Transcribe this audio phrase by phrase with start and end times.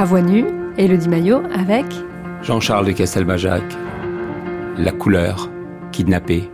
[0.00, 0.46] À voix nue,
[0.78, 1.84] Elodie Maillot avec
[2.40, 3.62] Jean-Charles de Castelbajac,
[4.78, 5.50] La couleur,
[5.92, 6.48] kidnappé.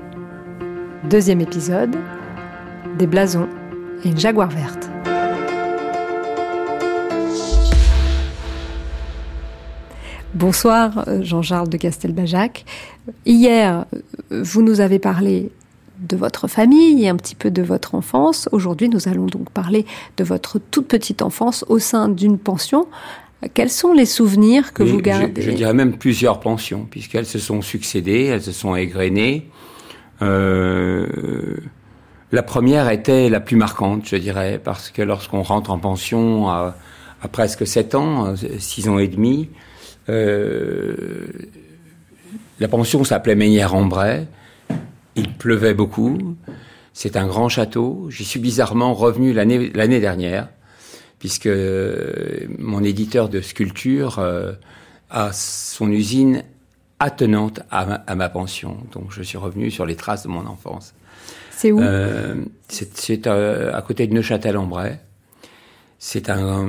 [1.09, 1.95] Deuxième épisode,
[2.99, 3.49] des blasons
[4.03, 4.91] et une jaguar verte.
[10.35, 12.65] Bonsoir Jean-Charles de Castelbajac.
[13.27, 13.87] Hier,
[14.33, 15.53] vous nous avez parlé
[16.01, 18.49] de votre famille et un petit peu de votre enfance.
[18.53, 19.87] Aujourd'hui, nous allons donc parler
[20.17, 22.89] de votre toute petite enfance au sein d'une pension.
[23.55, 27.63] Quels sont les souvenirs que vous gardez je, dirais même plusieurs pensions, puisqu'elles se sont
[27.63, 29.51] succédées, elles se sont égrenées.
[30.23, 31.07] Euh,
[32.33, 36.77] la première était la plus marquante, je dirais, parce que lorsqu'on rentre en pension à,
[37.31, 39.51] presque 7 ans, 6 ans et demi,
[40.09, 41.27] euh,
[42.59, 44.27] la pension s'appelait Meunière-en-Bray.
[45.15, 46.37] Il pleuvait beaucoup.
[46.93, 48.07] C'est un grand château.
[48.11, 50.49] J'y suis bizarrement revenu l'année dernière,
[51.19, 51.49] puisque
[52.59, 54.53] mon éditeur de sculpture euh,
[55.11, 56.43] a son usine
[56.99, 58.79] attenante à ma, pension.
[58.93, 60.95] Donc je suis revenu sur les traces de mon enfance.
[61.51, 61.81] C'est où?
[61.81, 62.37] Euh,
[62.69, 64.99] C'est euh, à côté de Neuchâtel-en-Bray.
[65.99, 66.69] C'est un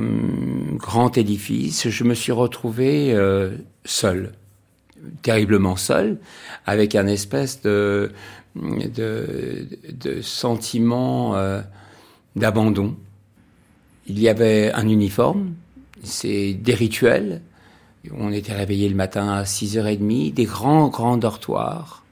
[0.76, 1.90] grand édifice.
[1.90, 3.14] Je me suis retrouvé
[3.84, 4.32] seul,
[5.22, 6.18] terriblement seul,
[6.66, 8.12] avec un espèce de
[8.64, 11.62] de, de sentiment euh,
[12.36, 12.96] d'abandon.
[14.08, 15.54] Il y avait un uniforme,
[16.04, 17.42] c'est des rituels.
[18.18, 22.06] On était réveillé le matin à 6h30, des grands, grands dortoirs.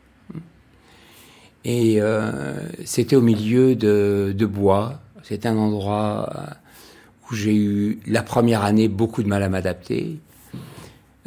[1.64, 5.00] Et euh, c'était au milieu de, de bois.
[5.24, 6.30] C'était un endroit
[7.30, 10.20] où j'ai eu la première année beaucoup de mal à m'adapter.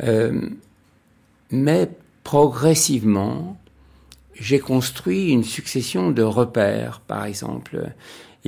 [0.02, 0.48] Euh,
[1.50, 1.90] mais
[2.24, 3.58] progressivement,
[4.34, 7.92] j'ai construit une succession de repères, par exemple.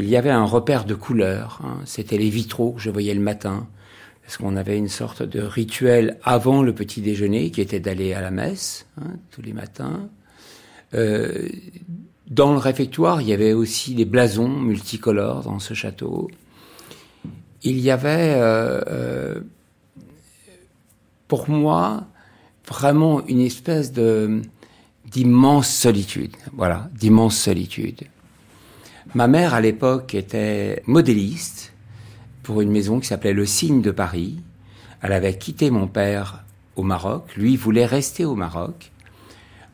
[0.01, 1.77] Il y avait un repère de couleurs, hein.
[1.85, 3.69] c'était les vitraux que je voyais le matin,
[4.23, 8.23] parce qu'on avait une sorte de rituel avant le petit déjeuner qui était d'aller à
[8.23, 10.09] la messe hein, tous les matins.
[10.95, 11.49] Euh,
[12.29, 16.31] dans le réfectoire, il y avait aussi des blasons multicolores dans ce château.
[17.63, 19.41] Il y avait, euh, euh,
[21.29, 22.07] pour moi,
[22.67, 26.37] vraiment une espèce d'immense solitude.
[26.55, 28.07] Voilà, d'immense solitude.
[29.15, 31.73] Ma mère, à l'époque, était modéliste
[32.43, 34.41] pour une maison qui s'appelait Le Cygne de Paris.
[35.03, 36.45] Elle avait quitté mon père
[36.77, 37.35] au Maroc.
[37.37, 38.93] Lui voulait rester au Maroc.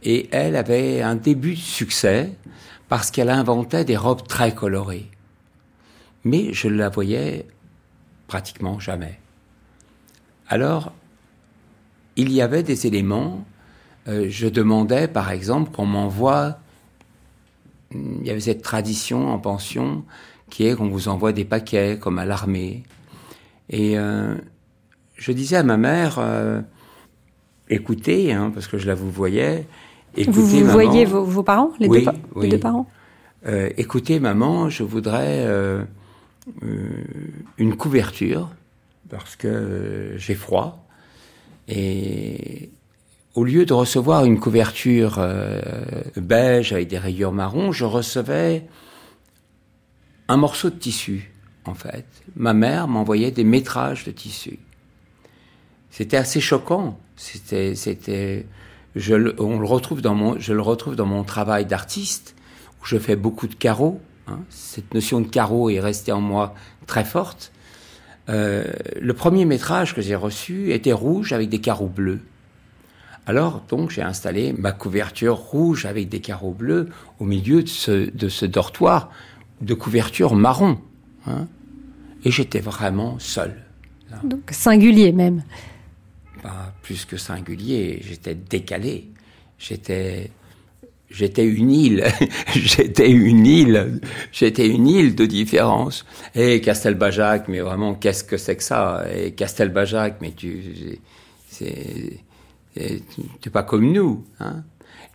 [0.02, 2.32] Et elle avait un début de succès
[2.88, 5.10] parce qu'elle inventait des robes très colorées.
[6.24, 7.46] Mais je ne la voyais
[8.28, 9.18] pratiquement jamais.
[10.48, 10.92] Alors,
[12.16, 13.44] il y avait des éléments
[14.08, 16.58] euh, je demandais, par exemple, qu'on m'envoie.
[18.20, 20.04] Il y avait cette tradition en pension
[20.50, 22.84] qui est qu'on vous envoie des paquets, comme à l'armée.
[23.68, 24.36] Et euh,
[25.16, 26.60] je disais à ma mère, euh,
[27.68, 29.66] écoutez, hein, parce que je la vous voyais.
[30.16, 32.04] Écoutez, vous, vous voyez vos, parents, les, deux,
[32.40, 32.88] les deux, parents?
[33.76, 35.46] Écoutez, maman, je voudrais
[37.58, 38.50] une couverture
[39.10, 40.86] parce que j'ai froid.
[41.68, 42.70] Et
[43.36, 45.60] au lieu de recevoir une couverture euh,
[46.16, 48.66] beige avec des rayures marron, je recevais
[50.28, 51.32] un morceau de tissu,
[51.66, 52.06] en fait.
[52.34, 54.58] Ma mère m'envoyait des métrages de tissu.
[55.90, 56.98] C'était assez choquant.
[57.16, 58.46] C'était, c'était,
[58.96, 62.34] je, on le retrouve dans mon, je le retrouve dans mon travail d'artiste,
[62.80, 64.00] où je fais beaucoup de carreaux.
[64.28, 64.40] Hein.
[64.48, 66.54] Cette notion de carreau est restée en moi
[66.86, 67.52] très forte.
[68.30, 68.64] Euh,
[68.98, 72.22] le premier métrage que j'ai reçu était rouge avec des carreaux bleus.
[73.26, 76.88] Alors, donc, j'ai installé ma couverture rouge avec des carreaux bleus
[77.18, 79.10] au milieu de ce, dortoir
[79.60, 80.78] de couverture marron.
[81.28, 81.48] Hein.
[82.24, 83.56] et j'étais vraiment seul.
[84.22, 85.42] Donc, singulier même.
[86.40, 89.08] Pas plus que singulier, j'étais décalé.
[89.58, 90.30] J'étais.
[91.08, 92.04] J'étais une île,
[92.54, 94.00] j'étais une île,
[94.32, 96.04] j'étais une île de différence.
[96.34, 99.04] Et Castelbajac, mais vraiment, qu'est-ce que c'est que ça?
[99.14, 100.98] Et Castelbajac, mais tu,
[101.48, 102.18] c'est,
[103.40, 104.24] tu pas comme nous.
[104.40, 104.64] Hein.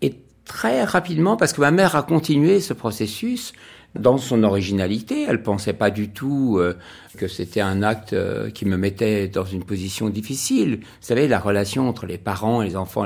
[0.01, 0.15] Et
[0.45, 3.53] très rapidement, parce que ma mère a continué ce processus
[3.95, 6.77] dans son originalité, elle pensait pas du tout euh,
[7.17, 10.79] que c'était un acte euh, qui me mettait dans une position difficile.
[10.81, 13.05] Vous savez, la relation entre les parents et les enfants.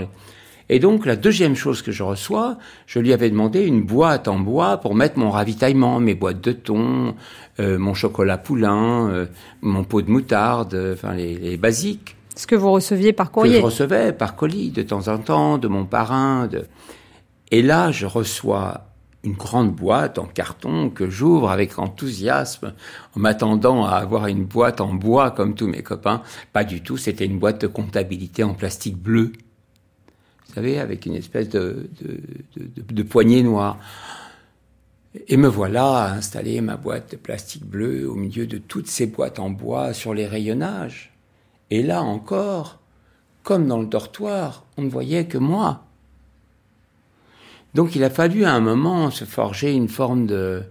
[0.70, 4.40] Et donc, la deuxième chose que je reçois, je lui avais demandé une boîte en
[4.40, 7.16] bois pour mettre mon ravitaillement, mes boîtes de thon,
[7.60, 9.28] euh, mon chocolat poulain,
[9.62, 12.16] mon pot de moutarde, enfin les, les basiques.
[12.36, 15.58] Ce que vous receviez par courrier Que je recevais par colis de temps en temps,
[15.58, 16.48] de mon parrain.
[16.48, 16.66] De...
[17.52, 18.86] Et là, je reçois
[19.26, 22.74] une grande boîte en carton que j'ouvre avec enthousiasme
[23.16, 26.22] en m'attendant à avoir une boîte en bois comme tous mes copains.
[26.54, 29.34] Pas du tout, c'était une boîte de comptabilité en plastique bleu.
[30.48, 31.90] Vous savez, avec une espèce de,
[32.56, 33.78] de, poignée noire.
[35.28, 39.08] Et me voilà à installer ma boîte de plastique bleu au milieu de toutes ces
[39.08, 41.15] boîtes en bois sur les rayonnages.
[41.72, 42.80] Et là encore,
[43.44, 45.86] comme dans le dortoir, on ne voyait que moi.
[47.74, 50.64] Donc il a fallu à un moment se forger une forme de,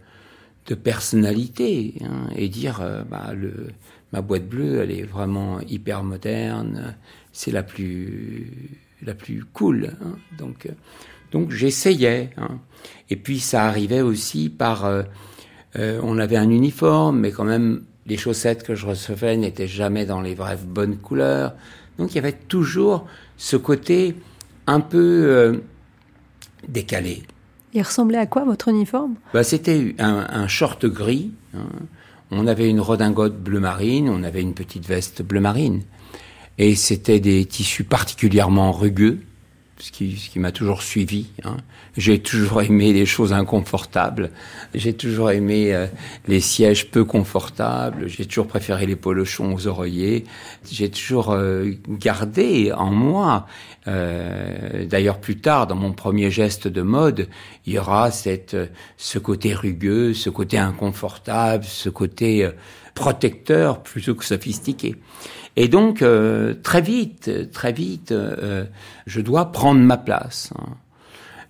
[0.83, 3.33] personnalité hein, et dire euh, bah,
[4.13, 6.97] ma boîte bleue elle est vraiment hyper moderne,
[7.33, 9.93] c'est la plus la plus cool.
[10.03, 10.17] Hein.
[10.39, 10.71] donc euh,
[11.31, 12.31] donc j'essayais.
[12.39, 12.59] Hein.
[13.11, 15.03] Et puis ça arrivait aussi par euh,
[15.77, 20.21] on avait un uniforme, mais quand même les chaussettes que je recevais n'étaient jamais dans
[20.21, 21.55] les vraies bonnes couleurs.
[21.99, 23.07] Donc il y avait toujours
[23.37, 24.17] ce côté
[24.67, 25.63] un peu
[26.69, 27.23] décalé.
[27.75, 29.15] Il ressemblait à quoi votre uniforme?
[29.33, 31.33] Bah, C'était un, short gris.
[31.55, 31.67] Hein.
[32.31, 35.83] On avait une redingote bleu marine, on avait une petite veste bleu marine.
[36.57, 39.21] Et c'était des tissus particulièrement rugueux
[39.79, 41.27] ce qui, qui m'a toujours suivi.
[41.45, 41.57] Hein.
[41.97, 44.31] J'ai toujours aimé les choses inconfortables.
[44.75, 45.87] J'ai toujours aimé euh,
[46.27, 48.09] les sièges peu confortables.
[48.09, 50.25] J'ai toujours préféré les polochons aux oreillers.
[50.71, 53.47] J'ai toujours euh, gardé en moi.
[53.87, 57.29] Euh, D'ailleurs, plus tard, dans mon premier geste de mode,
[57.67, 58.57] il y aura cette,
[58.97, 62.49] ce côté rugueux, ce côté inconfortable, ce côté
[62.95, 64.97] protecteur plutôt que sophistiqué.
[65.57, 68.65] Et donc, euh, très vite, très vite, euh,
[69.07, 70.53] je dois prendre ma place.
[70.59, 70.75] Hein.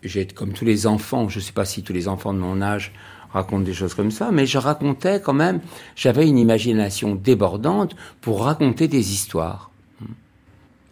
[0.03, 2.61] J'ai, comme tous les enfants, je ne sais pas si tous les enfants de mon
[2.61, 2.93] âge
[3.33, 5.61] racontent des choses comme ça, mais je racontais quand même,
[5.97, 9.71] j'avais une imagination débordante pour raconter des histoires.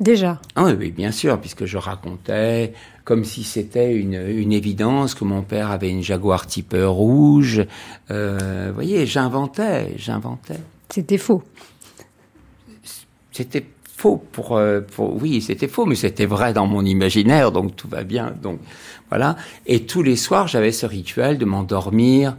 [0.00, 0.40] Déjà?
[0.56, 2.72] Ah oui, bien sûr, puisque je racontais
[3.04, 7.64] comme si c'était une, une, évidence que mon père avait une Jaguar type rouge.
[8.10, 10.60] Euh, vous voyez, j'inventais, j'inventais.
[10.88, 11.42] C'était faux
[13.32, 13.64] c'était
[13.96, 17.88] faux pour, euh, pour oui, c'était faux, mais c'était vrai dans mon imaginaire, donc tout
[17.88, 18.34] va bien.
[18.42, 18.60] Donc
[19.08, 19.36] voilà.
[19.66, 22.36] Et tous les soirs, j'avais ce rituel de m'endormir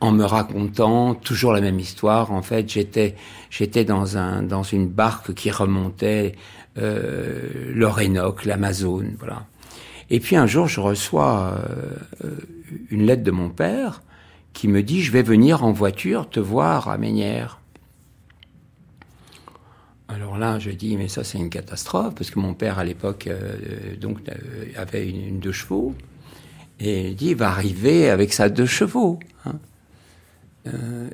[0.00, 2.32] en me racontant toujours la même histoire.
[2.32, 3.14] En fait, j'étais
[3.50, 6.34] j'étais dans un dans une barque qui remontait
[6.78, 9.44] euh, l'Orénoque, l'Amazone, voilà.
[10.12, 11.58] Et puis un jour, je reçois
[12.22, 12.36] euh,
[12.90, 14.02] une lettre de mon père
[14.52, 17.58] qui me dit je vais venir en voiture te voir à Ménières.
[20.08, 23.26] Alors là, je dis, mais ça, c'est une catastrophe, parce que mon père, à l'époque,
[23.26, 23.56] euh,
[24.04, 25.94] euh, avait une, deux chevaux,
[26.78, 29.18] et il dit, il va arriver avec sa deux chevaux.
[29.46, 29.54] Hein.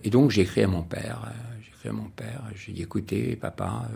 [0.02, 1.32] Et donc, j'ai écrit à mon père.
[1.80, 2.42] j'ai à mon père.
[2.56, 3.88] J'ai dit, écoutez, papa,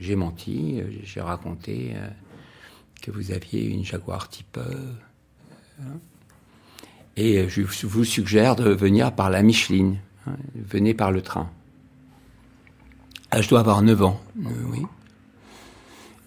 [0.00, 1.94] j'ai menti, j'ai raconté
[3.04, 4.58] que vous aviez une Jaguar type
[5.78, 5.84] hein.
[7.18, 9.98] et je vous suggère de venir par la Micheline.
[10.26, 10.36] Hein.
[10.54, 11.50] venez par le train.
[13.30, 14.86] Ah, je dois avoir 9 ans, euh, oui.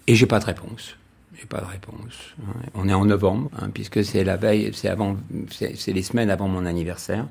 [0.06, 0.94] Et j'ai pas de réponse.
[1.36, 2.34] J'ai pas de réponse.
[2.74, 5.16] On est en novembre, hein, puisque c'est la veille, c'est avant,
[5.50, 7.26] c'est les semaines avant mon anniversaire.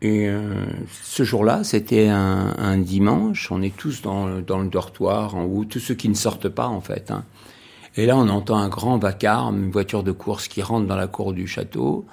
[0.00, 0.64] Et euh,
[1.02, 3.50] ce jour-là, c'était un, dimanche.
[3.50, 6.80] On est tous dans, le dortoir en haut, tous ceux qui ne sortent pas en
[6.80, 7.10] fait.
[7.10, 7.24] Hein.
[7.96, 11.08] Et là, on entend un grand vacarme, une voiture de course qui rentre dans la
[11.08, 12.06] cour du château.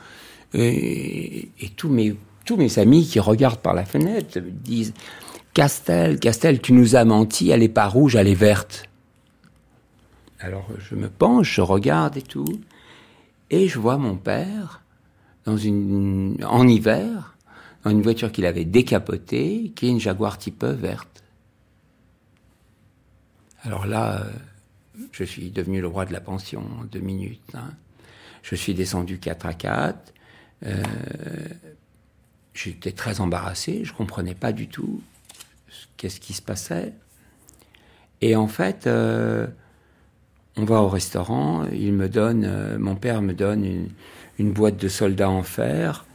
[0.53, 2.15] Et, et tous mes
[2.45, 4.93] tous mes amis qui regardent par la fenêtre disent
[5.53, 8.87] Castel, Castel, tu nous as menti, elle est pas rouge, elle est verte.
[10.39, 12.45] Alors je me penche, je regarde et tout,
[13.49, 14.81] et je vois mon père
[15.45, 17.34] dans une, en hiver, dans
[17.91, 21.23] une voiture qu'il avait décapotée, qui est une Jaguar type verte.
[23.63, 24.25] Alors là,
[25.11, 27.41] je suis devenu le roi de la pension en deux minutes.
[27.53, 27.71] Hein.
[28.43, 30.13] Je suis descendu 4 à 4.
[30.65, 30.83] Euh,
[32.55, 35.01] J'étais très embarrassé, je comprenais pas du tout
[35.97, 36.93] qu'est-ce qui se passait.
[38.21, 39.45] Et en fait, euh,
[40.55, 43.89] on va au restaurant, il me donne, euh, mon père me donne
[44.39, 46.05] une, boîte de soldats en fer.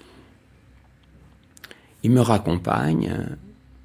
[2.02, 3.14] Il me raccompagne,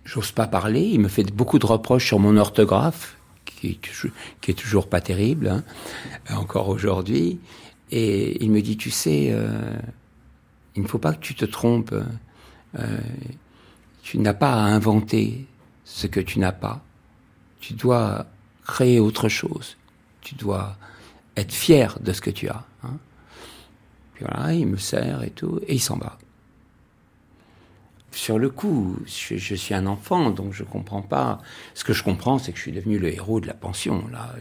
[0.03, 3.79] j'ose pas parler, il me fait beaucoup de reproches sur mon orthographe, qui
[4.41, 5.63] qui est toujours pas terrible, hein,
[6.35, 7.39] encore aujourd'hui.
[7.91, 9.77] Et il me dit, tu sais, euh,
[10.75, 11.93] il ne faut pas que tu te trompes.
[12.77, 12.99] Euh,
[14.01, 15.45] tu n'as pas à inventer
[15.83, 16.83] ce que tu n'as pas.
[17.59, 18.25] Tu dois
[18.65, 19.77] créer autre chose.
[20.21, 20.77] Tu dois
[21.37, 22.65] être fier de ce que tu as.
[22.83, 22.97] Hein.
[24.13, 26.17] Puis voilà, il me sert et tout, et il s'en va.
[28.15, 31.39] Sur le coup, je, suis un enfant, donc je comprends pas.
[31.73, 34.05] Ce que je comprends, c'est que je suis devenu le héros de la pension.
[34.09, 34.33] Là,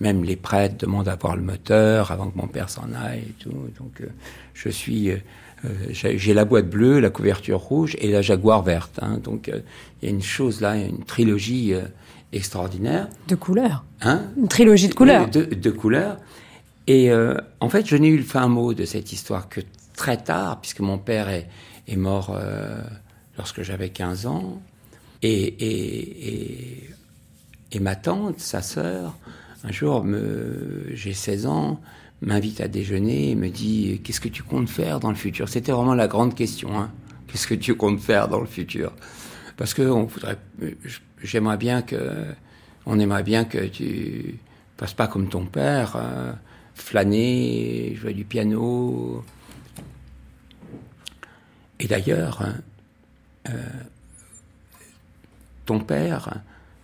[0.00, 3.34] même les prêtres demandent à voir le moteur avant que mon père s'en aille et
[3.38, 3.54] tout.
[3.78, 4.06] Donc, euh,
[4.52, 5.16] je suis, euh,
[5.64, 8.98] euh, j'ai la boîte bleue, la couverture rouge et la jaguar verte.
[9.00, 9.18] Hein.
[9.22, 9.48] donc,
[10.02, 11.72] il y a une chose là, une trilogie
[12.32, 13.08] extraordinaire.
[13.28, 13.84] De couleurs.
[14.00, 14.24] Hein?
[14.38, 15.30] Une trilogie de couleurs.
[15.30, 16.16] De, de couleurs.
[16.88, 17.12] Et
[17.60, 19.60] en fait, je n'ai eu le fin mot de cette histoire que
[19.94, 21.46] très tard, puisque mon père est,
[21.86, 22.36] est mort
[23.40, 24.60] lorsque j'avais 15 ans.
[25.22, 26.90] Et, et,
[27.72, 29.16] et, ma tante, sa sœur,
[29.64, 30.04] un jour,
[30.92, 31.80] j'ai 16 ans,
[32.20, 35.48] m'invite à déjeuner et me dit Qu'est-ce que tu comptes faire dans le futur?
[35.48, 36.78] C'était vraiment la grande question.
[36.78, 36.90] Hein.
[37.28, 38.92] Qu'est-ce que tu comptes faire dans le futur?
[39.56, 40.36] Parce que voudrait,
[41.22, 42.26] j'aimerais bien que,
[42.84, 44.38] on aimerait bien que tu
[44.76, 46.32] passes pas comme ton père, euh,
[46.74, 49.24] flâner, jouer du piano.
[51.78, 52.56] Et d'ailleurs, hein,
[53.48, 53.52] euh,
[55.66, 56.42] ton père,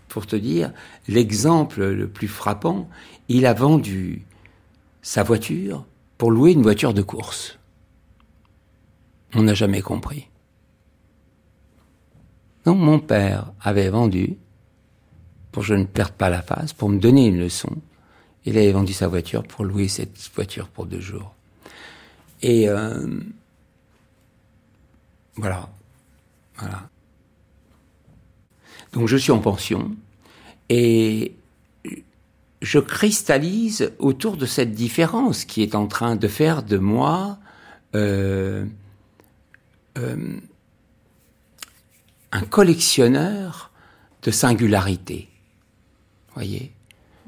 [0.09, 0.73] pour te dire,
[1.09, 2.89] l'exemple le plus frappant,
[3.29, 4.25] il a vendu
[5.03, 5.85] sa voiture
[6.19, 7.59] pour louer une voiture de course.
[9.35, 10.29] On n'a jamais compris.
[12.65, 14.37] Donc mon père avait vendu,
[15.53, 17.77] pour que je ne perde pas la face, pour me donner une leçon,
[18.45, 21.35] il avait vendu sa voiture pour louer cette voiture pour deux jours.
[22.43, 23.21] Et euh,
[25.37, 25.69] voilà,
[26.59, 26.89] voilà.
[28.93, 29.95] Donc je suis en pension
[30.69, 31.35] et
[32.63, 37.39] je cristallise autour de cette différence qui est en train de faire de moi
[37.95, 38.65] euh,
[39.99, 40.37] euh,
[42.33, 43.71] un collectionneur
[44.23, 45.29] de singularité.
[46.35, 46.73] Voyez,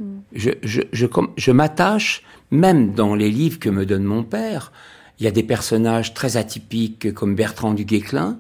[0.01, 0.19] hmm.
[0.33, 1.07] je, je, je,
[1.37, 4.73] je m'attache, même dans les livres que me donne mon père,
[5.19, 8.39] il y a des personnages très atypiques comme Bertrand du Guesclin,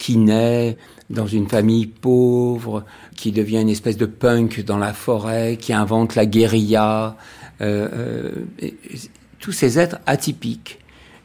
[0.00, 0.78] qui naît
[1.10, 6.14] dans une famille pauvre, qui devient une espèce de punk dans la forêt, qui invente
[6.14, 7.18] la guérilla,
[7.60, 8.70] euh, euh,
[9.38, 10.78] tous ces êtres atypiques.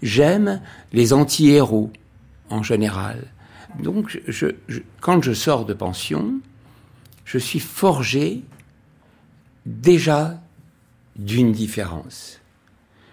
[0.03, 1.89] J'aime les anti-héros
[2.49, 3.31] en général.
[3.81, 4.47] Donc, je,
[4.99, 6.33] quand je sors de pension,
[7.23, 8.43] je suis forgé
[9.65, 10.41] déjà
[11.15, 12.41] d'une différence.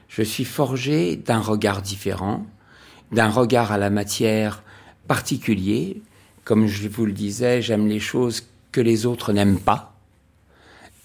[0.09, 2.45] Je suis forgé d'un regard différent,
[3.12, 4.64] d'un regard à la matière
[5.06, 6.02] particulier.
[6.44, 9.94] Comme je vous le disais, j'aime les choses que les autres n'aiment pas.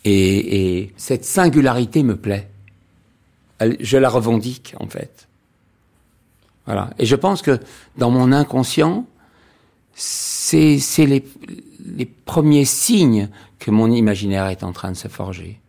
[0.06, 2.50] Et, cette singularité me plaît.
[3.60, 5.28] je la revendique, en fait.
[6.66, 6.92] Voilà.
[6.98, 7.60] Et je pense que
[7.98, 9.06] dans mon inconscient,
[9.94, 11.26] c'est les,
[11.86, 15.60] les premiers signes que mon imaginaire est en train de se forger.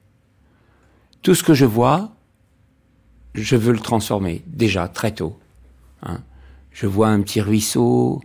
[1.22, 2.12] Tout ce que je vois,
[3.34, 5.38] je veux le transformer, déjà, très tôt.
[6.02, 6.20] Hein
[6.78, 8.20] je vois un petit ruisseau,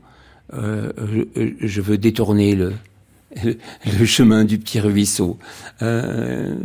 [0.54, 0.92] euh,
[1.60, 2.74] je, veux détourner le,
[3.44, 5.40] le, chemin du petit ruisseau.
[5.82, 6.56] Euh,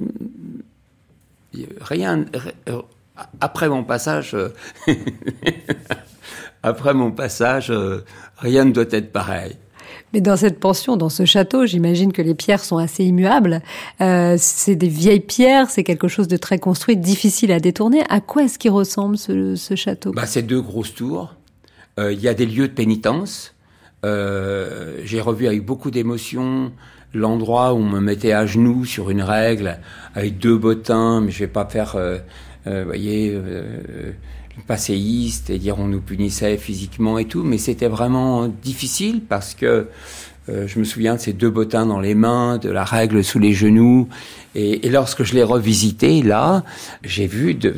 [1.81, 2.27] rien.
[3.41, 4.37] Après mon passage,
[6.63, 7.73] après mon passage,
[8.37, 9.57] rien ne doit être pareil.
[10.13, 13.63] Mais dans cette pension, dans ce château, j'imagine que les pierres sont assez immuables.
[14.03, 18.03] Euh, c'est des vieilles pierres, c'est quelque chose de très construit, difficile à détourner.
[18.11, 20.13] À quoi est-ce qu'il ressemble ce, ce château?
[20.13, 21.48] Bah, C'est deux grosses tours euh,
[21.99, 23.55] il y a des lieux de pénitence.
[24.05, 26.73] Euh, j'ai revu avec beaucoup d'émotion
[27.15, 29.79] l'endroit où on me mettait à genoux sur une règle
[30.15, 32.19] avec deux bottins, mais je vais pas faire, euh,
[32.67, 34.15] vous voyez, le
[34.67, 39.89] passéiste et dire on nous punissait physiquement et tout, mais c'était vraiment difficile parce que
[40.49, 43.39] euh, je me souviens de ces deux bottins dans les mains, de la règle sous
[43.39, 44.09] les genoux.
[44.55, 46.65] Et, lorsque je l'ai revisité, là,
[47.05, 47.75] j'ai vu, de,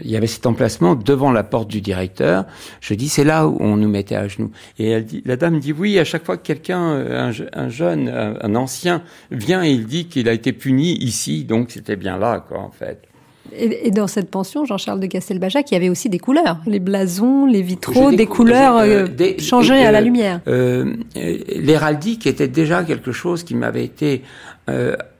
[0.00, 2.44] il y avait cet emplacement devant la porte du directeur.
[2.80, 4.50] Je dis, c'est là où on nous mettait à genoux.
[4.78, 8.08] Et elle dit, la dame dit, oui, à chaque fois que quelqu'un, un, un, jeune,
[8.08, 12.44] un, ancien vient et il dit qu'il a été puni ici, donc c'était bien là,
[12.46, 13.11] quoi, en fait.
[13.54, 17.44] Et, dans cette pension, Jean-Charles de Castelbajac, il y avait aussi des couleurs, les blasons,
[17.44, 20.40] les vitraux, des, couleurs euh, euh changées à la euh, lumière.
[20.46, 24.22] Euh, L'héraldique était déjà quelque chose qui m'avait été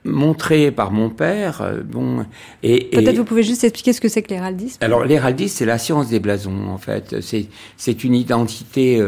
[0.05, 1.63] montré par mon père.
[1.85, 2.25] bon,
[2.63, 4.77] et, peut-être vous pouvez juste expliquer ce que c'est que l'héraldisme?
[4.81, 7.21] Alors l'héraldisme, c'est la science des blasons en fait.
[7.21, 9.01] C'est c'est une identité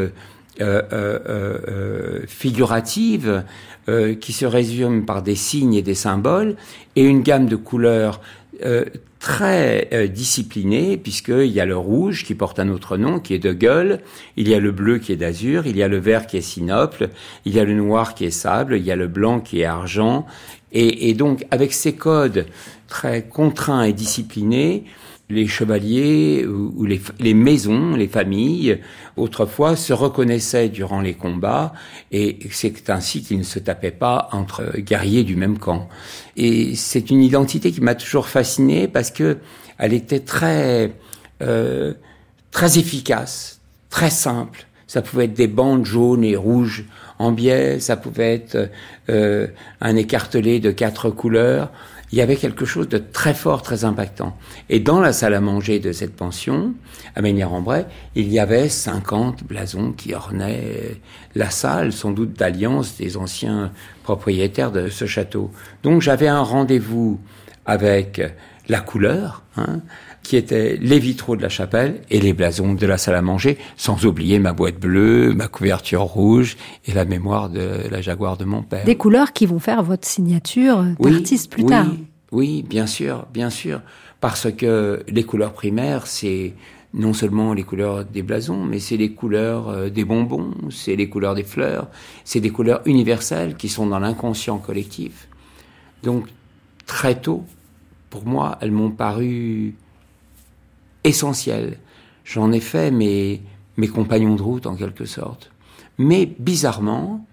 [2.26, 3.44] figurative
[4.20, 6.56] qui se résume par des signes et des symboles
[6.96, 8.20] et une gamme de couleurs
[8.64, 8.84] euh,
[9.18, 10.06] très euh,
[11.02, 14.00] puisqu'il y a le rouge qui porte un autre nom, qui est de gueule,
[14.36, 16.42] il y a le bleu qui est d'azur, il y a le vert qui est
[16.42, 17.08] sinople,
[17.44, 19.64] il y a le noir qui est sable, il y a le blanc qui est
[19.64, 20.26] argent.
[20.72, 22.46] Et, et donc, avec ces codes
[22.88, 24.84] très contraints et disciplinés,
[25.28, 28.80] les chevaliers ou, les, maisons, les familles,
[29.16, 31.72] autrefois se reconnaissaient durant les combats
[32.12, 35.88] et c'est ainsi qu'ils ne se tapaient pas entre guerriers du même camp.
[36.36, 39.38] Et c'est une identité qui m'a toujours fasciné parce que
[39.78, 40.92] elle était très
[41.42, 41.92] euh,
[42.50, 44.66] très efficace, très simple.
[44.86, 46.84] Ça pouvait être des bandes jaunes et rouges
[47.18, 48.70] en biais, ça pouvait être
[49.08, 49.48] euh,
[49.80, 51.70] un écartelé de quatre couleurs
[52.12, 54.36] il y avait quelque chose de très fort, très impactant.
[54.68, 56.74] Et dans la salle à manger de cette pension,
[57.14, 61.00] à Ménière-en-Bray, il y avait 50 blasons qui ornaient
[61.34, 63.72] la salle, sans doute d'alliance des anciens
[64.04, 65.50] propriétaires de ce château.
[65.82, 67.20] Donc j'avais un rendez-vous
[67.64, 68.22] avec
[68.68, 69.80] la couleur, hein,
[70.26, 73.58] qui étaient les vitraux de la chapelle et les blasons de la salle à manger,
[73.76, 76.56] sans oublier ma boîte bleue, ma couverture rouge
[76.86, 78.84] et la mémoire de la Jaguar de mon père.
[78.84, 81.86] Des couleurs qui vont faire votre signature d'artiste plus tard.
[82.32, 83.80] Oui, bien sûr, bien sûr,
[84.20, 86.54] parce que les couleurs primaires, c'est
[86.92, 91.08] non seulement les couleurs des blasons, mais c'est les couleurs euh, des bonbons, c'est les
[91.08, 91.88] couleurs des fleurs,
[92.24, 95.28] c'est des couleurs universelles qui sont dans l'inconscient collectif.
[96.02, 96.26] Donc,
[96.86, 97.44] très tôt,
[98.10, 99.74] pour moi, elles m'ont paru
[101.06, 101.78] essentiel.
[102.24, 103.42] J'en ai fait mes,
[103.76, 105.50] mes compagnons de route en quelque sorte.
[105.98, 107.26] Mais bizarrement,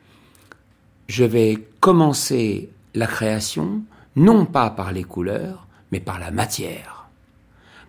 [1.08, 3.82] je vais commencer la création
[4.16, 7.08] non pas par les couleurs, mais par la matière.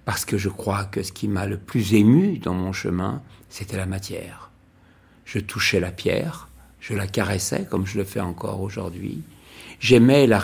[0.04, 3.76] Parce que je crois que ce qui m'a le plus ému dans mon chemin, c'était
[3.76, 4.50] la matière.
[5.24, 6.48] Je touchais la pierre,
[6.80, 9.22] je la caressais comme je le fais encore aujourd'hui.
[9.80, 10.42] J'aimais la,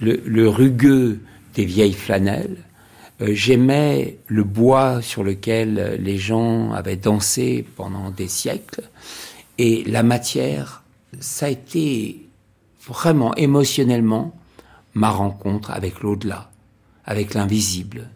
[0.00, 1.20] le, rugueux
[1.54, 2.69] des vieilles flanelles, euh,
[3.20, 8.82] j'aimais le bois sur lequel les gens avaient dansé pendant des siècles.
[9.58, 10.82] Et la matière,
[11.20, 12.26] ça a été
[12.86, 14.34] vraiment émotionnellement
[14.94, 16.50] ma rencontre avec l'au-delà,
[17.04, 18.08] avec l'invisible.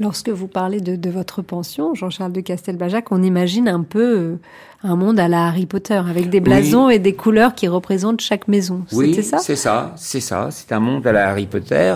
[0.00, 4.36] Lorsque vous parlez de, votre pension, Jean-Charles de Castelbajac, on imagine un peu euh,
[4.82, 8.48] un monde à la Harry Potter, avec des blasons et des couleurs qui représentent chaque
[8.48, 8.84] maison.
[8.92, 9.38] Oui, c'est ça?
[9.38, 10.48] C'est ça, c'est ça.
[10.50, 11.94] C'est un monde à la Harry Potter.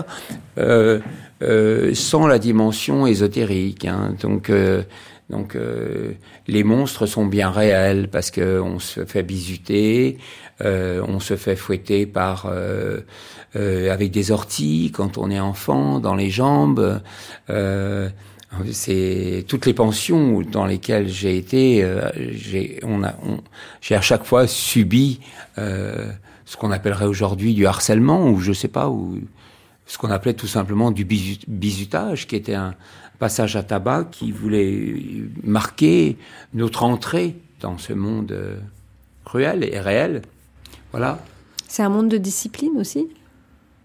[0.59, 0.99] Euh,
[1.43, 3.85] euh, sans la dimension ésotérique.
[3.85, 4.15] Hein.
[4.19, 4.81] Donc, euh,
[5.29, 6.13] donc euh,
[6.47, 10.17] les monstres sont bien réels parce que on se fait bisuter,
[10.63, 12.51] on se fait fouetter par
[13.53, 17.01] avec des orties quand on est enfant dans les jambes.
[18.71, 21.85] c'est toutes les pensions dans lesquelles j'ai été.
[22.31, 23.13] j'ai on a
[23.81, 25.19] j'ai à chaque fois subi
[25.57, 29.19] ce qu'on appellerait aujourd'hui du harcèlement ou je sais pas ou
[29.87, 32.75] ce qu'on appelait tout simplement du bizutage, qui était un
[33.19, 34.93] passage à tabac qui voulait
[35.43, 36.17] marquer
[36.53, 38.57] notre entrée dans ce monde euh,
[39.25, 40.21] cruel et réel.
[40.91, 41.19] Voilà.
[41.67, 43.07] C'est un monde de discipline aussi?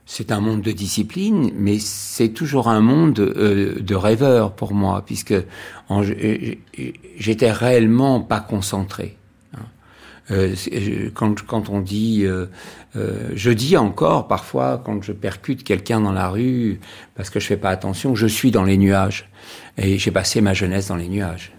[0.05, 5.05] C'est un monde de discipline, mais c'est toujours un monde euh, de rêveurs pour moi,
[5.07, 5.35] puisque
[7.17, 9.17] j'étais réellement pas concentré.
[10.33, 10.55] Euh,
[11.15, 12.47] quand, quand, on dit, euh,
[12.97, 16.81] euh, je dis encore parfois quand je percute quelqu'un dans la rue
[17.15, 19.29] parce que je fais pas attention, je suis dans les nuages
[19.79, 21.53] et j'ai passé ma jeunesse dans les nuages.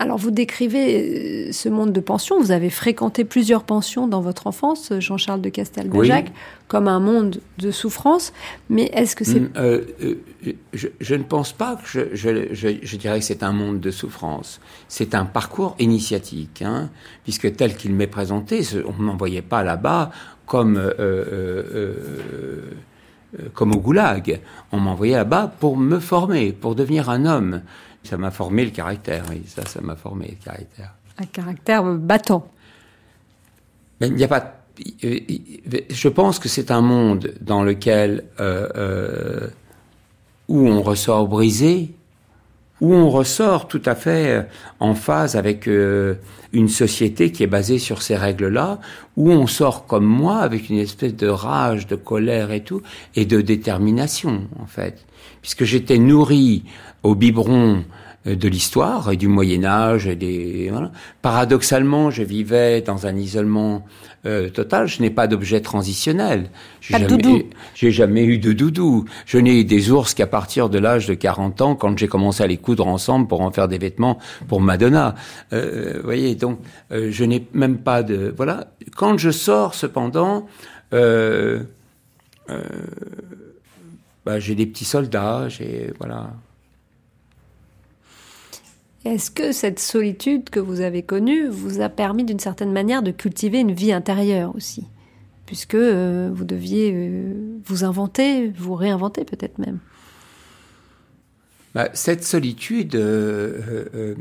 [0.00, 4.92] Alors vous décrivez ce monde de pension, vous avez fréquenté plusieurs pensions dans votre enfance,
[4.98, 6.32] Jean-Charles de Castelbajac,
[6.66, 8.32] comme un monde de souffrance,
[8.68, 9.38] mais est-ce que c'est...
[9.38, 13.92] Mm, euh, euh, je, ne pense pas que je, dirais que c'est un monde de
[13.92, 14.60] souffrance.
[14.88, 16.90] C'est un parcours initiatique, hein,
[17.22, 20.10] puisque tel qu'il m'est présenté, on ne m'envoyait pas là-bas
[20.44, 20.76] comme...
[20.76, 21.92] Euh,
[23.52, 24.40] comme au goulag.
[24.70, 27.62] On m'envoyait là-bas pour me former, pour devenir un homme.
[28.04, 30.94] Ça m'a formé le caractère, oui, ça, ça m'a formé le caractère.
[31.18, 32.46] Un caractère battant.
[34.00, 34.60] Mais il n'y a pas.
[35.90, 39.48] Je pense que c'est un monde dans lequel euh, euh,
[40.48, 41.94] où on ressort brisé,
[42.80, 44.48] où on ressort tout à fait
[44.80, 46.16] en phase avec euh,
[46.52, 48.80] une société qui est basée sur ces règles-là,
[49.16, 52.82] où on sort comme moi avec une espèce de rage, de colère et tout,
[53.14, 55.06] et de détermination en fait,
[55.40, 56.64] puisque j'étais nourri
[57.04, 57.84] au biberon
[58.26, 60.72] euh, de l'histoire et du Moyen Âge et des
[61.22, 63.84] paradoxalement je vivais dans un isolement
[64.26, 64.86] euh, total.
[64.88, 66.48] Je n'ai pas d'objet transitionnel.
[66.80, 69.04] J'ai jamais, j'ai jamais eu de doudou.
[69.26, 72.42] Je n'ai eu des ours qu'à partir de l'âge de 40 ans quand j'ai commencé
[72.42, 75.14] à les coudre ensemble pour en faire des vêtements pour Madonna.
[75.52, 76.58] Euh, vous voyez donc
[76.90, 78.68] euh, je n'ai même pas de voilà.
[78.96, 80.46] Quand je sors cependant
[80.94, 81.64] euh,
[84.24, 86.32] bah, j'ai des petits soldats j'ai voilà
[89.04, 93.10] est-ce que cette solitude que vous avez connue vous a permis d'une certaine manière de
[93.10, 94.86] cultiver une vie intérieure aussi?
[95.44, 97.34] Puisque euh, vous deviez euh,
[97.66, 99.78] vous inventer, vous réinventer peut-être même.
[101.74, 104.14] bah, Cette solitude, euh,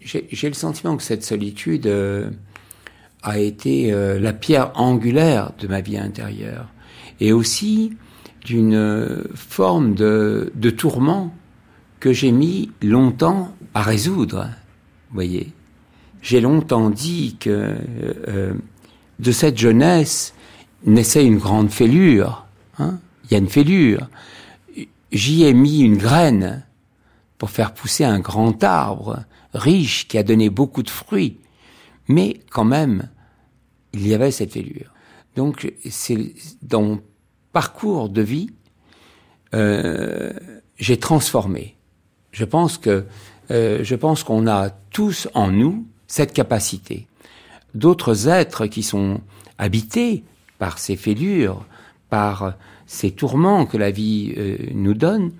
[0.00, 1.92] j'ai le sentiment que cette solitude
[3.22, 6.72] a été la pierre angulaire de ma vie intérieure.
[7.20, 7.92] Et aussi
[8.44, 11.34] d'une forme de, de tourment
[12.00, 14.48] que j'ai mis longtemps à résoudre.
[15.12, 15.52] Voyez,
[16.22, 17.76] j'ai longtemps dit que euh,
[18.28, 18.54] euh,
[19.18, 20.34] de cette jeunesse
[20.84, 22.46] naissait une grande fêlure.
[22.78, 24.08] Hein Il y a une fêlure.
[25.10, 26.64] J'y ai mis une graine
[27.38, 31.38] pour faire pousser un grand arbre riche qui a donné beaucoup de fruits.
[32.08, 33.08] Mais quand même,
[33.92, 34.92] il y avait cette fêlure.
[35.36, 37.02] Donc, c'est dans mon
[37.52, 38.50] parcours de vie,
[39.54, 40.32] euh,
[40.76, 41.77] j'ai transformé.
[42.38, 43.04] Je pense que
[43.50, 47.08] euh, je pense qu'on a tous en nous cette capacité.
[47.74, 49.20] D'autres êtres qui sont
[49.58, 50.22] habités
[50.60, 51.66] par ces fêlures,
[52.10, 52.54] par
[52.86, 55.32] ces tourments que la vie euh, nous donne,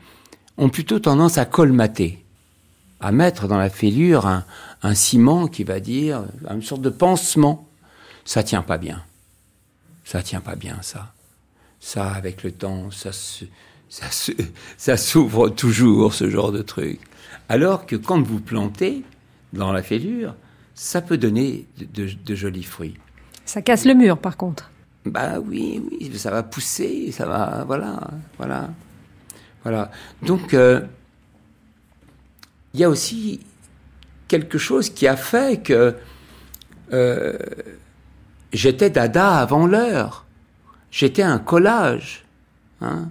[0.56, 2.24] ont plutôt tendance à colmater,
[2.98, 7.68] à mettre dans la fêlure un, ciment qui va dire, une sorte de pansement.
[8.24, 9.04] Ça tient pas bien.
[10.04, 11.12] Ça tient pas bien, ça.
[11.78, 13.12] Ça, avec le temps, ça
[13.88, 14.06] ça,
[14.76, 17.00] ça s'ouvre toujours, ce genre de truc.
[17.48, 19.02] Alors que quand vous plantez
[19.52, 20.34] dans la fêlure,
[20.74, 22.96] ça peut donner de, jolis fruits.
[23.44, 24.70] Ça casse le mur, par contre.
[25.06, 27.98] Bah oui, oui, ça va pousser, ça va, voilà,
[28.36, 28.70] voilà,
[29.62, 29.90] voilà.
[30.22, 30.82] Donc, euh,
[32.74, 33.40] il y a aussi
[34.28, 35.96] quelque chose qui a fait que
[36.92, 37.38] euh,
[38.52, 40.26] j'étais dada avant l'heure.
[40.90, 42.24] J'étais un collage.
[42.80, 43.08] Hein.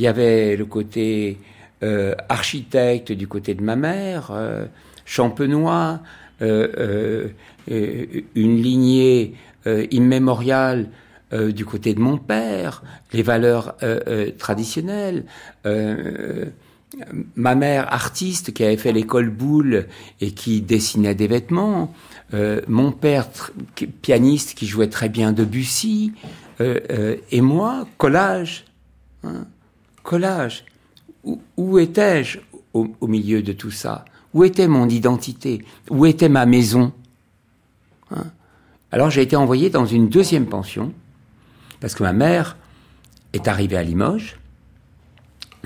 [0.00, 1.36] Il y avait le côté
[1.82, 4.64] euh, architecte du côté de ma mère, euh,
[5.04, 6.00] champenois,
[6.40, 7.28] euh,
[7.68, 9.34] une lignée
[9.66, 10.88] immémoriale
[11.32, 12.82] du côté de mon père,
[13.12, 13.76] les valeurs
[14.38, 15.24] traditionnelles.
[17.36, 19.86] ma mère artiste qui avait fait l'école boule
[20.22, 21.94] et qui dessinait des vêtements.
[22.68, 23.28] mon père
[24.00, 26.14] pianiste qui jouait très bien Debussy.
[26.58, 28.64] et moi, collage.
[29.24, 29.46] Hein
[30.10, 30.64] collage.
[31.56, 32.40] Où, étais-je
[32.72, 34.04] au, milieu de tout ça?
[34.34, 35.64] Où était mon identité?
[35.88, 36.92] Où était ma maison?
[38.10, 38.26] Hein?
[38.90, 40.92] Alors j'ai été envoyé dans une deuxième pension,
[41.78, 42.56] parce que ma mère
[43.34, 44.36] est arrivée à Limoges,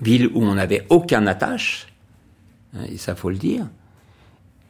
[0.03, 1.87] ville où on n'avait aucun attache,
[2.77, 3.67] hein, ça faut le dire,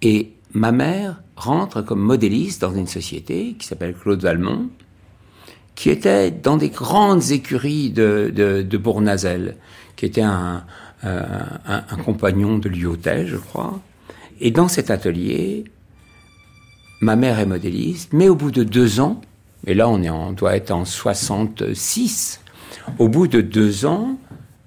[0.03, 4.71] et ma mère rentre comme modéliste dans une société qui s'appelle Claude Valmont,
[5.75, 9.57] qui était dans des grandes écuries de, de, Bournazel,
[9.97, 10.65] qui était un,
[11.03, 13.81] un, compagnon de Lyotet, je crois.
[14.41, 15.65] Et dans cet atelier,
[17.01, 19.21] ma mère est modéliste, mais au bout de deux ans,
[19.67, 22.41] et là on, est en, doit être en 66,
[22.99, 24.19] au bout de deux ans,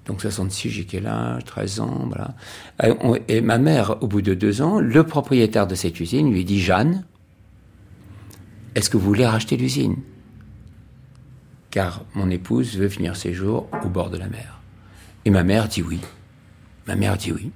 [0.06, 2.34] donc 66, j'ai quel âge 13 ans, voilà.
[2.82, 6.44] Euh, et ma mère, au bout de deux ans, le propriétaire de cette usine lui
[6.44, 7.04] dit Jeanne,
[8.74, 9.96] est-ce que vous voulez racheter l'usine?
[11.70, 14.60] Car mon épouse veut finir ses jours au bord de la mer.
[15.24, 16.00] Et ma mère dit oui.
[16.86, 17.50] Ma mère dit oui.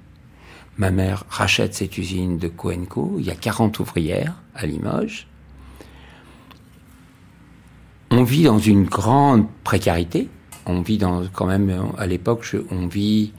[0.77, 3.15] Ma mère rachète cette usine de Coenco.
[3.19, 5.27] Il y a 40 ouvrières à Limoges.
[8.11, 10.29] On vit dans une grande précarité.
[10.65, 13.33] On vit dans, quand même, à l'époque, on vit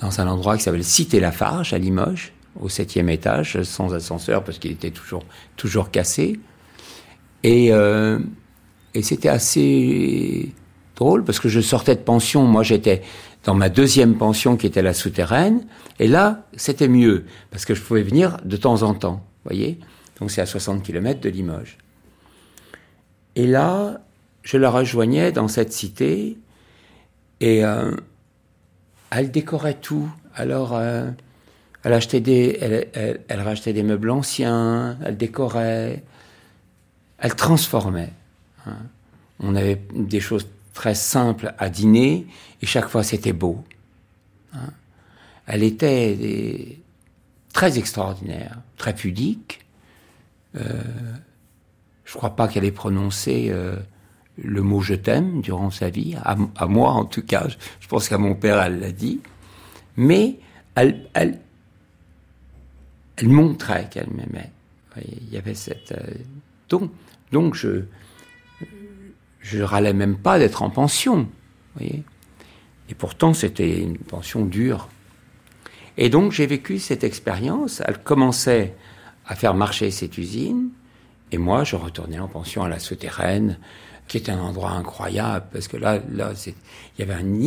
[0.00, 4.58] dans un endroit qui s'appelle Cité Lafarge à Limoges, au septième étage, sans ascenseur parce
[4.58, 5.24] qu'il était toujours,
[5.56, 6.38] toujours cassé.
[7.42, 8.18] Et euh,
[8.94, 10.52] et c'était assez
[10.96, 12.44] drôle parce que je sortais de pension.
[12.44, 13.02] Moi, j'étais
[13.44, 15.66] dans ma deuxième pension qui était la souterraine.
[15.98, 19.24] Et là, c'était mieux parce que je pouvais venir de temps en temps.
[19.44, 19.78] voyez
[20.20, 21.76] Donc c'est à 60 km de Limoges.
[23.36, 24.00] Et là,
[24.42, 26.38] je la rejoignais dans cette cité
[27.40, 27.90] et euh,
[29.10, 30.08] elle décorait tout.
[30.36, 31.10] Alors, euh,
[31.82, 36.04] elle achetait des, elle, elle rachetait des meubles anciens, elle décorait,
[37.18, 38.12] elle transformait.
[38.66, 38.78] Hein.
[39.40, 42.26] On avait des choses très simples à dîner
[42.62, 43.64] et chaque fois c'était beau.
[44.52, 44.70] Hein.
[45.46, 46.78] Elle était
[47.52, 49.60] très extraordinaire, très pudique.
[50.56, 50.82] Euh,
[52.04, 53.76] je crois pas qu'elle ait prononcé euh,
[54.42, 57.46] le mot je t'aime durant sa vie, à, moi en tout cas.
[57.80, 59.20] Je pense qu'à mon père elle l'a dit,
[59.96, 60.36] mais
[60.74, 61.38] elle
[63.22, 64.50] montrait qu'elle m'aimait.
[64.96, 66.14] Il y avait cette euh,
[66.68, 66.90] donc
[67.32, 67.84] donc je
[69.44, 71.28] je râlais même pas d'être en pension.
[71.76, 72.02] Voyez
[72.88, 74.88] et pourtant, c'était une pension dure.
[75.96, 77.82] Et donc, j'ai vécu cette expérience.
[77.86, 78.74] Elle commençait
[79.26, 80.68] à faire marcher cette usine.
[81.32, 83.58] Et moi, je retournais en pension à la souterraine,
[84.06, 86.54] qui était un endroit incroyable parce que là, là, il
[86.98, 87.42] y avait une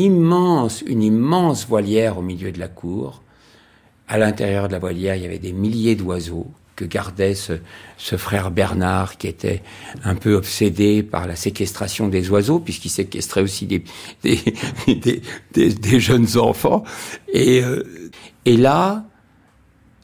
[1.04, 3.22] immense voilière au milieu de la cour.
[4.08, 7.54] À l'intérieur de la voilière, il y avait des milliers d'oiseaux que gardait ce,
[7.98, 9.62] ce, frère Bernard qui était
[10.06, 13.84] un peu obsédé par la séquestration des oiseaux puisqu'il séquestrait aussi des,
[14.24, 15.22] des,
[15.54, 16.86] des, des, jeunes enfants.
[17.34, 17.84] Et, euh,
[18.46, 19.04] et là,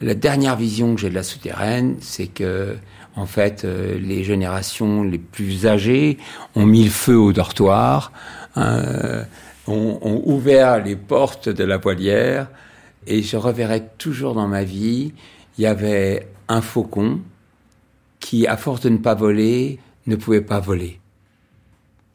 [0.00, 2.76] la dernière vision que j'ai de la souterraine, c'est que
[3.16, 6.18] en fait, euh, les générations les plus âgées
[6.56, 8.12] ont mis le feu au dortoir,
[8.56, 9.22] euh,
[9.68, 12.48] ont, ont, ouvert les portes de la voilière,
[13.06, 15.12] et je reverrai toujours dans ma vie,
[15.58, 17.20] il y avait un faucon
[18.20, 21.00] qui, à force de ne pas voler, ne pouvait pas voler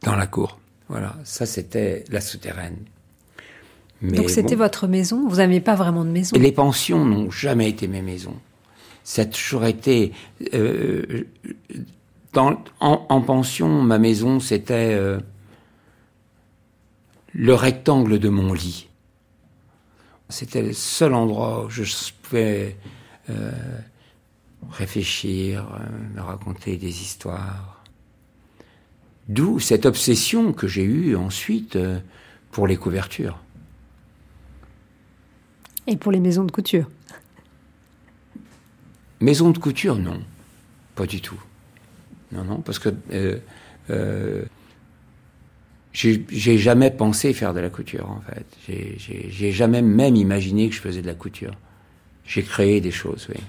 [0.03, 0.59] dans la cour.
[0.87, 2.77] Voilà, ça c'était la souterraine.
[4.01, 5.27] Mais Donc c'était bon, votre maison?
[5.27, 6.37] Vous n'aviez pas vraiment de maison?
[6.37, 8.37] Les pensions n'ont jamais été mes maisons
[9.09, 10.13] ça a toujours été
[10.53, 11.23] euh,
[12.33, 13.67] dans, en, en, pension.
[13.67, 15.19] Ma maison, c'était euh,
[17.33, 18.87] le rectangle de mon lit.
[20.29, 21.83] C'était le seul endroit où je
[22.21, 22.77] pouvais
[23.31, 23.51] euh,
[24.71, 27.83] réfléchir, euh, me raconter des histoires.
[29.29, 31.99] D'où cette obsession que j'ai eue ensuite euh,
[32.51, 33.39] pour les couvertures.
[35.85, 36.89] Et pour les maisons de couture
[39.21, 40.21] Maison de couture, non.
[40.95, 41.39] Pas du tout.
[42.31, 43.37] Non, non, parce que euh,
[43.89, 44.45] euh,
[45.91, 48.45] j'ai jamais pensé faire de la couture, en fait.
[49.29, 51.53] J'ai jamais même imaginé que je faisais de la couture.
[52.25, 53.41] J'ai créé des choses, oui.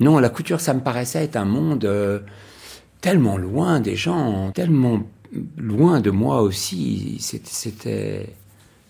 [0.00, 2.20] Non, la couture, ça me paraissait être un monde euh,
[3.00, 5.02] tellement loin des gens, tellement
[5.56, 7.16] loin de moi aussi.
[7.20, 8.34] C'était...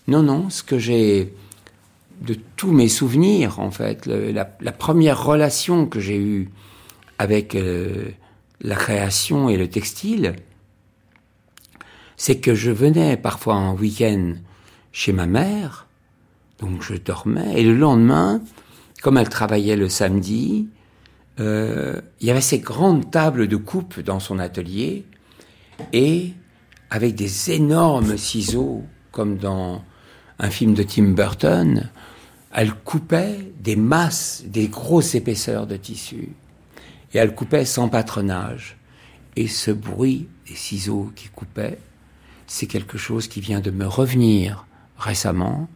[0.07, 1.33] Non, non, ce que j'ai
[2.21, 4.05] de tous mes souvenirs, en fait.
[4.05, 6.49] La, première relation que j'ai eue
[7.19, 8.09] avec euh,
[8.61, 10.35] la création et le textile,
[12.15, 14.33] c'est que je venais parfois en week-end
[14.91, 15.87] chez ma mère,
[16.59, 18.41] donc je dormais, et le lendemain,
[19.03, 20.67] comme elle travaillait le samedi,
[21.39, 25.05] euh, il y avait ces grandes tables de coupe dans son atelier,
[25.93, 26.33] et
[26.89, 29.83] avec des énormes ciseaux, comme dans
[30.39, 31.89] un film de Tim Burton,
[32.53, 36.29] elle coupait des masses, des grosses épaisseurs de tissu.
[37.13, 38.77] Et elle coupait sans patronage.
[39.35, 41.77] Et ce bruit des ciseaux qui coupaient,
[42.47, 44.65] c'est quelque chose qui vient de me revenir
[44.97, 45.67] récemment,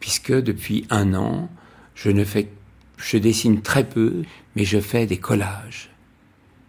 [0.00, 1.50] puisque depuis un an,
[1.94, 2.48] je ne fais,
[3.02, 4.22] je dessine très peu,
[4.56, 5.90] mais je fais des collages.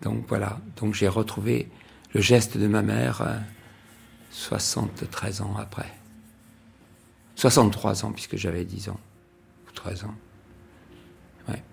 [0.01, 0.59] Donc voilà.
[0.77, 1.69] Donc j'ai retrouvé
[2.13, 3.37] le geste de ma mère euh,
[4.31, 5.91] 73 ans après.
[7.35, 8.99] 63 ans, puisque j'avais 10 ans.
[9.75, 10.15] 13 ans.
[11.49, 11.63] Ouais.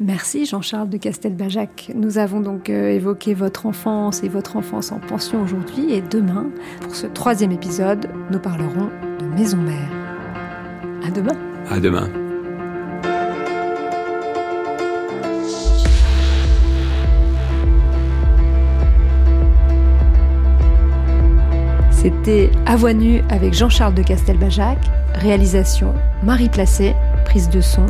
[0.00, 1.92] Merci Jean-Charles de Castelbajac.
[1.94, 6.50] Nous avons donc euh, évoqué votre enfance et votre enfance en pension aujourd'hui et demain,
[6.80, 8.90] pour ce troisième épisode, nous parlerons
[9.20, 9.90] de Maison Mère.
[11.04, 11.36] À demain.
[11.68, 12.21] À demain.
[22.02, 24.76] C'était À nue avec Jean-Charles de Castelbajac,
[25.14, 27.86] réalisation Marie Placé, prise de son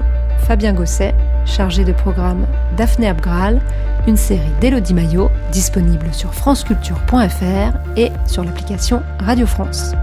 [0.46, 1.14] Fabien Gosset,
[1.46, 2.46] chargé de programme
[2.76, 3.62] Daphné Abgral,
[4.06, 9.94] une série d'Elodie Maillot disponible sur franceculture.fr et sur l'application Radio France.